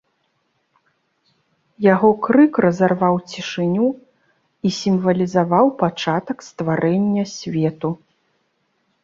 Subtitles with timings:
[1.93, 3.87] Яго крык разарваў цішыню
[4.69, 7.89] і сімвалізаваў пачатак стварэння свету.